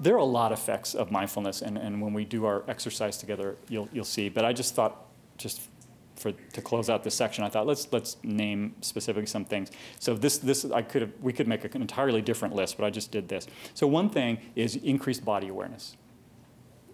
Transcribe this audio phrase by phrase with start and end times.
[0.00, 3.18] There are a lot of effects of mindfulness, and, and when we do our exercise
[3.18, 4.28] together, you'll, you'll see.
[4.28, 5.04] But I just thought,
[5.36, 5.60] just
[6.16, 9.70] for to close out this section, I thought let's let's name specifically some things.
[9.98, 12.90] So this this I could have we could make an entirely different list, but I
[12.90, 13.46] just did this.
[13.74, 15.96] So one thing is increased body awareness,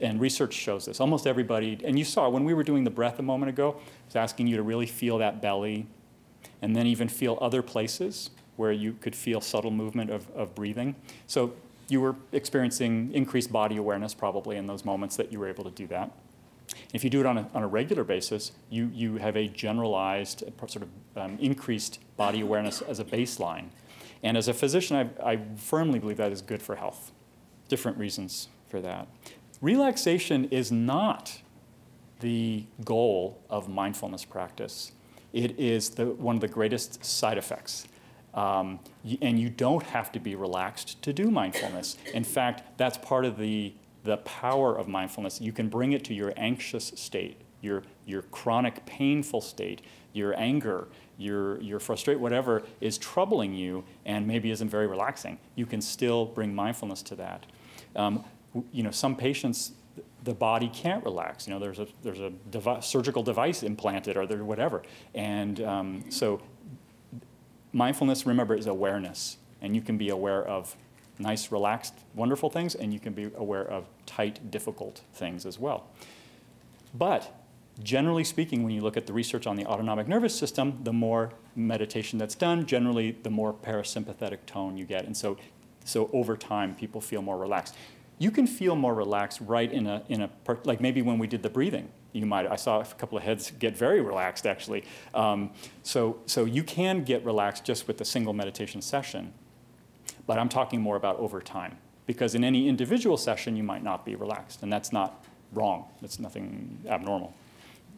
[0.00, 1.00] and research shows this.
[1.00, 4.16] Almost everybody, and you saw when we were doing the breath a moment ago, was
[4.16, 5.86] asking you to really feel that belly,
[6.62, 10.94] and then even feel other places where you could feel subtle movement of, of breathing.
[11.26, 11.54] So
[11.88, 15.70] you were experiencing increased body awareness probably in those moments that you were able to
[15.70, 16.10] do that.
[16.92, 20.44] If you do it on a, on a regular basis, you, you have a generalized
[20.66, 23.70] sort of um, increased body awareness as a baseline.
[24.22, 27.12] And as a physician, I, I firmly believe that is good for health.
[27.68, 29.08] Different reasons for that.
[29.60, 31.40] Relaxation is not
[32.20, 34.92] the goal of mindfulness practice.
[35.32, 37.86] It is the, one of the greatest side effects
[38.34, 38.78] um,
[39.20, 41.96] and you don't have to be relaxed to do mindfulness.
[42.14, 45.40] In fact, that's part of the, the power of mindfulness.
[45.40, 50.88] You can bring it to your anxious state, your, your chronic painful state, your anger,
[51.18, 55.38] your, your frustration, whatever is troubling you and maybe isn't very relaxing.
[55.56, 57.46] You can still bring mindfulness to that.
[57.96, 58.24] Um,
[58.72, 59.72] you know, some patients,
[60.24, 61.46] the body can't relax.
[61.46, 64.82] You know, there's a, there's a surgical device implanted or there, whatever.
[65.14, 66.40] And um, so
[67.72, 69.38] mindfulness, remember, is awareness.
[69.62, 70.76] And you can be aware of
[71.18, 75.86] nice, relaxed, wonderful things, and you can be aware of tight, difficult things as well.
[76.94, 77.32] But
[77.82, 81.32] generally speaking, when you look at the research on the autonomic nervous system, the more
[81.54, 85.04] meditation that's done, generally the more parasympathetic tone you get.
[85.04, 85.36] And so,
[85.84, 87.74] so over time, people feel more relaxed.
[88.20, 90.30] You can feel more relaxed right in a, in a
[90.62, 93.52] like maybe when we did the breathing you might, I saw a couple of heads
[93.58, 94.84] get very relaxed actually.
[95.14, 95.50] Um,
[95.82, 99.32] so, so you can get relaxed just with a single meditation session,
[100.26, 101.78] but I'm talking more about over time.
[102.06, 105.84] Because in any individual session, you might not be relaxed, and that's not wrong.
[106.00, 107.34] That's nothing abnormal.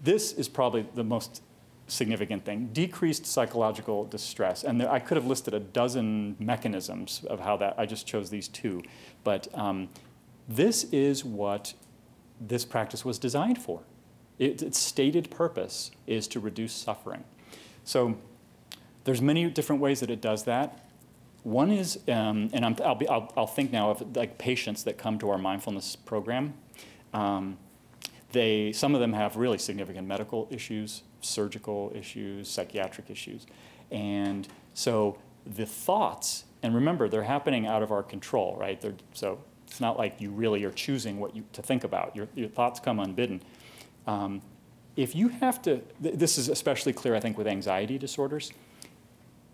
[0.03, 1.41] This is probably the most
[1.87, 4.65] significant thing decreased psychological distress.
[4.65, 8.29] And there, I could have listed a dozen mechanisms of how that, I just chose
[8.29, 8.83] these two.
[9.25, 9.89] But um,
[10.49, 11.75] this is what
[12.41, 13.83] this practice was designed for.
[14.39, 17.25] It, its stated purpose is to reduce suffering.
[17.85, 18.19] So
[19.05, 20.87] there's many different ways that it does that.
[21.43, 25.39] One is, um, and i will think now of like patients that come to our
[25.39, 26.55] mindfulness program.
[27.13, 27.59] Um,
[28.31, 33.47] they, some of them have really significant medical issues, surgical issues, psychiatric issues.
[33.91, 38.81] And so the thoughts, and remember, they're happening out of our control, right?
[38.81, 39.41] They're, so
[39.73, 42.15] it's not like you really are choosing what you to think about.
[42.15, 43.41] Your, your thoughts come unbidden.
[44.07, 44.43] Um,
[44.97, 48.53] if you have to, th- this is especially clear, I think, with anxiety disorders.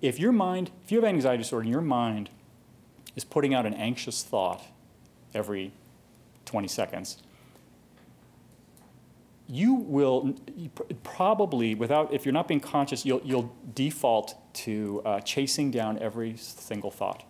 [0.02, 2.30] If your mind, if you have anxiety disorder and your mind
[3.14, 4.60] is putting out an anxious thought
[5.34, 5.70] every
[6.46, 7.22] 20 seconds,
[9.46, 10.34] you will
[11.04, 16.36] probably, without, if you're not being conscious, you'll, you'll default to uh, chasing down every
[16.36, 17.22] single thought.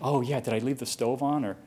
[0.00, 1.44] Oh, yeah, did I leave the stove on?
[1.44, 1.58] Or,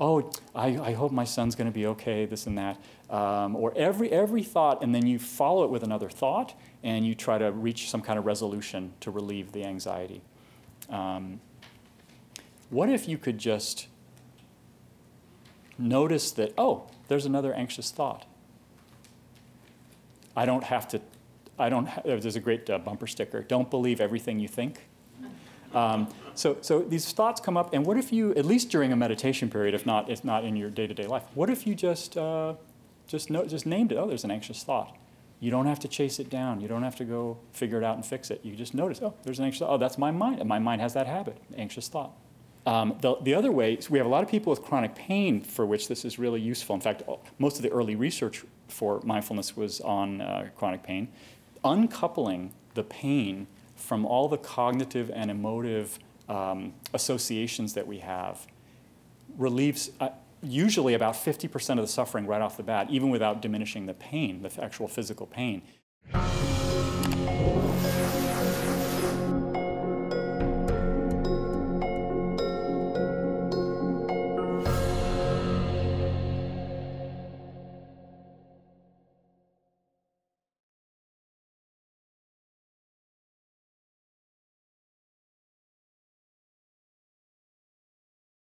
[0.00, 2.80] oh, I, I hope my son's going to be okay, this and that.
[3.08, 7.14] Um, or every, every thought, and then you follow it with another thought, and you
[7.14, 10.22] try to reach some kind of resolution to relieve the anxiety.
[10.88, 11.40] Um,
[12.70, 13.86] what if you could just
[15.78, 18.24] notice that, oh, there's another anxious thought?
[20.34, 21.00] I don't have to,
[21.58, 24.86] I don't, ha- there's a great uh, bumper sticker, don't believe everything you think.
[25.74, 28.96] Um, so, so these thoughts come up, and what if you, at least during a
[28.96, 32.54] meditation period, if not, if not in your day-to-day life, what if you just, uh,
[33.06, 33.96] just, know, just named it?
[33.96, 34.96] Oh, there's an anxious thought.
[35.40, 36.60] You don't have to chase it down.
[36.60, 38.40] You don't have to go figure it out and fix it.
[38.44, 39.62] You just notice, oh, there's an anxious.
[39.68, 40.38] Oh, that's my mind.
[40.38, 42.12] And my mind has that habit, anxious thought.
[42.64, 45.40] Um, the, the other way, so we have a lot of people with chronic pain
[45.42, 46.76] for which this is really useful.
[46.76, 47.02] In fact,
[47.40, 51.08] most of the early research for mindfulness was on uh, chronic pain.
[51.64, 53.48] Uncoupling the pain
[53.82, 55.98] from all the cognitive and emotive
[56.28, 58.46] um, associations that we have
[59.36, 60.10] relieves uh,
[60.42, 64.42] usually about 50% of the suffering right off the bat, even without diminishing the pain,
[64.42, 65.62] the actual physical pain.